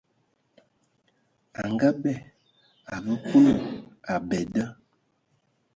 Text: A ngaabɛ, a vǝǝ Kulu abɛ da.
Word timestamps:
A 1.61 1.63
ngaabɛ, 1.73 2.11
a 2.93 2.95
vǝǝ 3.03 3.15
Kulu 3.27 3.53
abɛ 4.13 4.39
da. 4.53 4.65